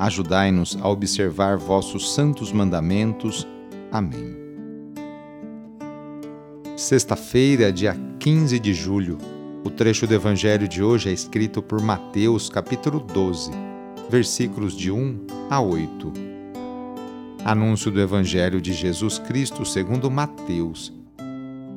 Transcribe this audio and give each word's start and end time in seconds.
Ajudai-nos 0.00 0.78
a 0.80 0.88
observar 0.88 1.58
vossos 1.58 2.14
santos 2.14 2.50
mandamentos. 2.52 3.46
Amém. 3.92 4.34
Sexta-feira, 6.74 7.70
dia 7.70 7.94
15 8.18 8.58
de 8.58 8.72
julho. 8.72 9.18
O 9.62 9.68
trecho 9.68 10.06
do 10.06 10.14
evangelho 10.14 10.66
de 10.66 10.82
hoje 10.82 11.10
é 11.10 11.12
escrito 11.12 11.60
por 11.60 11.82
Mateus, 11.82 12.48
capítulo 12.48 12.98
12, 12.98 13.50
versículos 14.08 14.74
de 14.74 14.90
1 14.90 15.26
a 15.50 15.60
8. 15.60 16.12
Anúncio 17.44 17.90
do 17.90 18.00
evangelho 18.00 18.58
de 18.58 18.72
Jesus 18.72 19.18
Cristo 19.18 19.66
segundo 19.66 20.10
Mateus. 20.10 20.94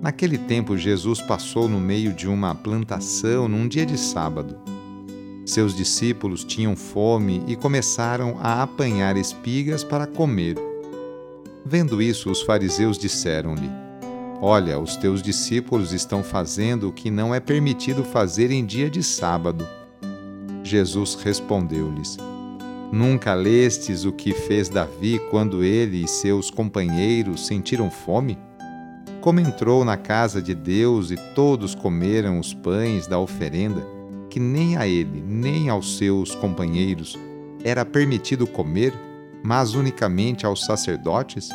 Naquele 0.00 0.38
tempo, 0.38 0.78
Jesus 0.78 1.20
passou 1.20 1.68
no 1.68 1.80
meio 1.80 2.12
de 2.12 2.28
uma 2.28 2.54
plantação 2.54 3.48
num 3.48 3.66
dia 3.66 3.84
de 3.84 3.98
sábado. 3.98 4.56
Seus 5.44 5.74
discípulos 5.74 6.44
tinham 6.44 6.76
fome 6.76 7.42
e 7.48 7.56
começaram 7.56 8.36
a 8.40 8.62
apanhar 8.62 9.16
espigas 9.16 9.82
para 9.82 10.06
comer. 10.06 10.56
Vendo 11.64 12.00
isso, 12.00 12.30
os 12.30 12.42
fariseus 12.42 12.96
disseram-lhe: 12.96 13.68
Olha, 14.40 14.78
os 14.78 14.96
teus 14.96 15.20
discípulos 15.20 15.92
estão 15.92 16.22
fazendo 16.22 16.88
o 16.88 16.92
que 16.92 17.10
não 17.10 17.34
é 17.34 17.40
permitido 17.40 18.04
fazer 18.04 18.50
em 18.50 18.64
dia 18.64 18.88
de 18.88 19.02
sábado. 19.02 19.66
Jesus 20.62 21.14
respondeu-lhes: 21.16 22.16
Nunca 22.92 23.34
lestes 23.34 24.04
o 24.04 24.12
que 24.12 24.32
fez 24.32 24.68
Davi 24.68 25.20
quando 25.30 25.64
ele 25.64 26.04
e 26.04 26.08
seus 26.08 26.50
companheiros 26.50 27.46
sentiram 27.46 27.90
fome? 27.90 28.38
Como 29.20 29.40
entrou 29.40 29.84
na 29.84 29.96
casa 29.96 30.42
de 30.42 30.54
Deus 30.54 31.10
e 31.10 31.16
todos 31.34 31.74
comeram 31.74 32.38
os 32.38 32.52
pães 32.52 33.06
da 33.06 33.18
oferenda, 33.18 33.86
que 34.32 34.40
nem 34.40 34.78
a 34.78 34.88
ele, 34.88 35.22
nem 35.26 35.68
aos 35.68 35.98
seus 35.98 36.34
companheiros 36.34 37.18
era 37.62 37.84
permitido 37.84 38.46
comer, 38.46 38.94
mas 39.44 39.74
unicamente 39.74 40.46
aos 40.46 40.64
sacerdotes? 40.64 41.50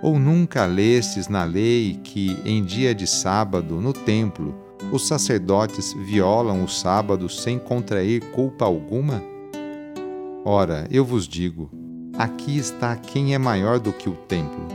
Ou 0.00 0.16
nunca 0.16 0.66
lestes 0.66 1.26
na 1.26 1.42
lei 1.42 1.98
que, 2.04 2.38
em 2.44 2.62
dia 2.62 2.94
de 2.94 3.08
sábado, 3.08 3.80
no 3.80 3.92
templo, 3.92 4.54
os 4.92 5.08
sacerdotes 5.08 5.92
violam 5.94 6.62
o 6.62 6.68
sábado 6.68 7.28
sem 7.28 7.58
contrair 7.58 8.22
culpa 8.30 8.64
alguma? 8.64 9.20
Ora, 10.44 10.86
eu 10.92 11.04
vos 11.04 11.26
digo: 11.26 11.68
aqui 12.16 12.56
está 12.56 12.94
quem 12.94 13.34
é 13.34 13.38
maior 13.38 13.80
do 13.80 13.92
que 13.92 14.08
o 14.08 14.12
templo. 14.12 14.68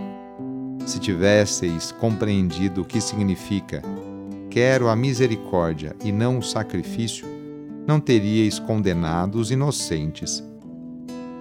Se 0.85 0.99
tivesseis 0.99 1.93
compreendido 1.93 2.81
o 2.81 2.85
que 2.85 2.99
significa 2.99 3.81
quero 4.49 4.89
a 4.89 4.95
misericórdia 4.95 5.95
e 6.03 6.11
não 6.11 6.39
o 6.39 6.43
sacrifício, 6.43 7.27
não 7.87 7.99
teríeis 7.99 8.59
condenado 8.59 9.35
os 9.35 9.51
inocentes. 9.51 10.43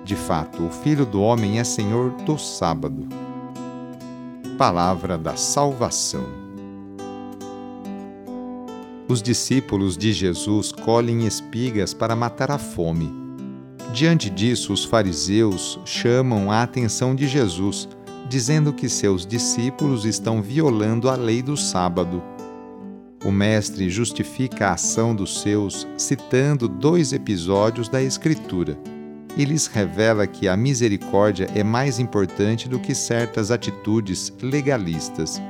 De 0.04 0.14
fato, 0.16 0.64
o 0.64 0.70
Filho 0.70 1.04
do 1.04 1.20
Homem 1.20 1.58
é 1.58 1.64
Senhor 1.64 2.10
do 2.24 2.38
sábado. 2.38 3.06
Palavra 4.56 5.16
da 5.16 5.36
Salvação. 5.36 6.24
Os 9.08 9.22
discípulos 9.22 9.96
de 9.96 10.12
Jesus 10.12 10.70
colhem 10.70 11.26
espigas 11.26 11.94
para 11.94 12.14
matar 12.14 12.50
a 12.50 12.58
fome. 12.58 13.10
Diante 13.92 14.28
disso, 14.28 14.72
os 14.72 14.84
fariseus 14.84 15.80
chamam 15.84 16.50
a 16.50 16.62
atenção 16.62 17.14
de 17.14 17.26
Jesus, 17.26 17.88
dizendo 18.28 18.72
que 18.72 18.88
seus 18.88 19.26
discípulos 19.26 20.04
estão 20.04 20.42
violando 20.42 21.08
a 21.08 21.14
lei 21.14 21.42
do 21.42 21.56
sábado. 21.56 22.22
O 23.24 23.32
Mestre 23.32 23.90
justifica 23.90 24.68
a 24.68 24.72
ação 24.74 25.14
dos 25.14 25.40
seus 25.40 25.88
citando 25.96 26.68
dois 26.68 27.12
episódios 27.12 27.88
da 27.88 28.00
Escritura 28.00 28.78
e 29.36 29.44
lhes 29.44 29.66
revela 29.66 30.26
que 30.26 30.48
a 30.48 30.56
misericórdia 30.56 31.48
é 31.54 31.64
mais 31.64 31.98
importante 31.98 32.68
do 32.68 32.78
que 32.78 32.94
certas 32.94 33.50
atitudes 33.50 34.32
legalistas. 34.40 35.42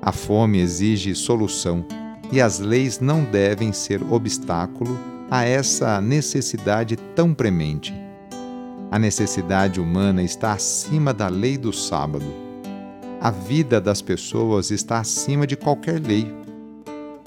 A 0.00 0.12
fome 0.12 0.58
exige 0.58 1.14
solução 1.14 1.84
e 2.30 2.40
as 2.40 2.60
leis 2.60 3.00
não 3.00 3.24
devem 3.24 3.72
ser 3.72 4.00
obstáculo 4.12 4.98
a 5.30 5.44
essa 5.44 6.00
necessidade 6.00 6.96
tão 6.96 7.34
premente. 7.34 7.92
A 8.90 8.98
necessidade 8.98 9.80
humana 9.80 10.22
está 10.22 10.52
acima 10.52 11.12
da 11.12 11.28
lei 11.28 11.58
do 11.58 11.72
sábado. 11.72 12.24
A 13.20 13.30
vida 13.30 13.80
das 13.80 14.00
pessoas 14.00 14.70
está 14.70 15.00
acima 15.00 15.46
de 15.46 15.56
qualquer 15.56 16.00
lei 16.00 16.32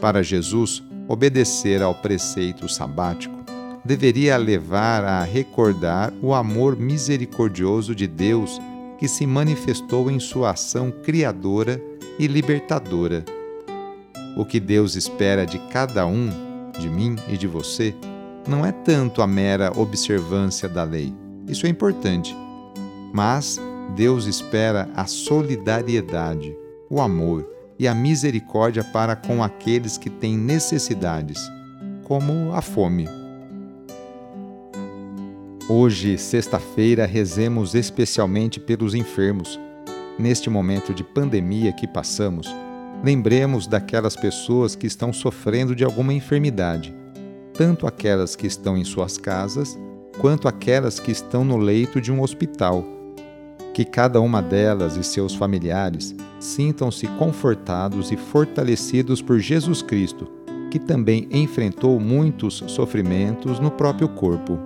para 0.01 0.21
Jesus, 0.21 0.83
obedecer 1.07 1.81
ao 1.81 1.95
preceito 1.95 2.67
sabático 2.67 3.41
deveria 3.83 4.37
levar 4.37 5.03
a 5.03 5.23
recordar 5.23 6.13
o 6.21 6.33
amor 6.33 6.77
misericordioso 6.77 7.95
de 7.95 8.07
Deus 8.07 8.59
que 8.97 9.07
se 9.07 9.25
manifestou 9.25 10.11
em 10.11 10.19
sua 10.19 10.51
ação 10.51 10.91
criadora 10.91 11.81
e 12.19 12.27
libertadora. 12.27 13.25
O 14.37 14.45
que 14.45 14.59
Deus 14.59 14.95
espera 14.95 15.45
de 15.45 15.57
cada 15.69 16.05
um, 16.05 16.29
de 16.79 16.87
mim 16.87 17.15
e 17.27 17.37
de 17.37 17.47
você, 17.47 17.95
não 18.47 18.65
é 18.65 18.71
tanto 18.71 19.21
a 19.21 19.27
mera 19.27 19.71
observância 19.75 20.69
da 20.69 20.83
lei. 20.83 21.13
Isso 21.47 21.65
é 21.65 21.69
importante. 21.69 22.35
Mas 23.11 23.59
Deus 23.95 24.25
espera 24.25 24.89
a 24.95 25.05
solidariedade, 25.05 26.55
o 26.89 27.01
amor 27.01 27.47
e 27.81 27.87
a 27.87 27.95
misericórdia 27.95 28.83
para 28.83 29.15
com 29.15 29.41
aqueles 29.41 29.97
que 29.97 30.07
têm 30.07 30.37
necessidades, 30.37 31.39
como 32.03 32.53
a 32.53 32.61
fome. 32.61 33.09
Hoje, 35.67 36.15
sexta-feira, 36.15 37.07
rezemos 37.07 37.73
especialmente 37.73 38.59
pelos 38.59 38.93
enfermos. 38.93 39.59
Neste 40.19 40.47
momento 40.47 40.93
de 40.93 41.03
pandemia 41.03 41.73
que 41.73 41.87
passamos, 41.87 42.45
lembremos 43.03 43.65
daquelas 43.65 44.15
pessoas 44.15 44.75
que 44.75 44.85
estão 44.85 45.11
sofrendo 45.11 45.75
de 45.75 45.83
alguma 45.83 46.13
enfermidade, 46.13 46.93
tanto 47.51 47.87
aquelas 47.87 48.35
que 48.35 48.45
estão 48.45 48.77
em 48.77 48.83
suas 48.83 49.17
casas, 49.17 49.75
quanto 50.19 50.47
aquelas 50.47 50.99
que 50.99 51.11
estão 51.11 51.43
no 51.43 51.57
leito 51.57 51.99
de 51.99 52.11
um 52.11 52.21
hospital 52.21 52.85
que 53.73 53.85
cada 53.85 54.19
uma 54.19 54.41
delas 54.41 54.97
e 54.97 55.03
seus 55.03 55.33
familiares 55.33 56.15
sintam-se 56.39 57.07
confortados 57.07 58.11
e 58.11 58.17
fortalecidos 58.17 59.21
por 59.21 59.39
Jesus 59.39 59.81
Cristo, 59.81 60.27
que 60.69 60.79
também 60.79 61.27
enfrentou 61.31 61.99
muitos 61.99 62.63
sofrimentos 62.67 63.59
no 63.59 63.71
próprio 63.71 64.09
corpo. 64.09 64.59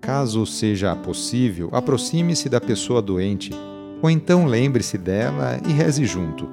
Caso 0.00 0.44
seja 0.44 0.94
possível, 0.96 1.70
aproxime-se 1.72 2.48
da 2.48 2.60
pessoa 2.60 3.00
doente, 3.00 3.52
ou 4.02 4.10
então 4.10 4.46
lembre-se 4.46 4.98
dela 4.98 5.60
e 5.66 5.72
reze 5.72 6.04
junto. 6.04 6.48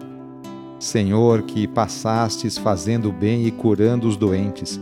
Senhor, 0.80 1.42
que 1.42 1.68
passastes 1.68 2.58
fazendo 2.58 3.12
bem 3.12 3.46
e 3.46 3.52
curando 3.52 4.08
os 4.08 4.16
doentes, 4.16 4.80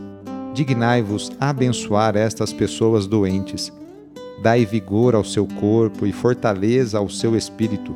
dignai-vos 0.53 1.31
abençoar 1.39 2.15
estas 2.15 2.53
pessoas 2.53 3.07
doentes 3.07 3.71
Dai 4.41 4.65
vigor 4.65 5.15
ao 5.15 5.23
seu 5.23 5.47
corpo 5.47 6.05
e 6.05 6.11
fortaleza 6.11 6.97
ao 6.97 7.09
seu 7.09 7.35
espírito. 7.35 7.95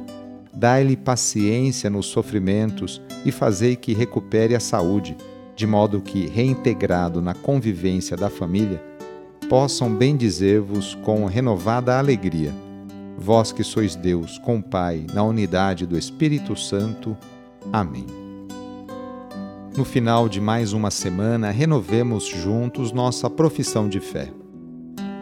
Dai-lhe 0.53 0.97
paciência 0.97 1.89
nos 1.89 2.07
sofrimentos 2.07 3.01
e 3.25 3.31
fazei 3.31 3.75
que 3.75 3.93
recupere 3.93 4.55
a 4.55 4.59
saúde, 4.59 5.15
de 5.55 5.67
modo 5.67 6.01
que, 6.01 6.27
reintegrado 6.27 7.21
na 7.21 7.33
convivência 7.33 8.17
da 8.17 8.29
família, 8.29 8.81
possam 9.47 9.93
bendizer-vos 9.93 10.95
com 11.03 11.25
renovada 11.25 11.97
alegria. 11.97 12.51
Vós 13.17 13.51
que 13.51 13.63
sois 13.63 13.95
Deus, 13.95 14.37
com 14.39 14.57
o 14.57 14.63
Pai, 14.63 15.05
na 15.13 15.23
unidade 15.23 15.85
do 15.85 15.97
Espírito 15.97 16.55
Santo. 16.55 17.15
Amém. 17.71 18.05
No 19.77 19.85
final 19.85 20.27
de 20.27 20.41
mais 20.41 20.73
uma 20.73 20.89
semana, 20.89 21.51
renovemos 21.51 22.25
juntos 22.25 22.91
nossa 22.91 23.29
profissão 23.29 23.87
de 23.87 23.99
fé. 23.99 24.29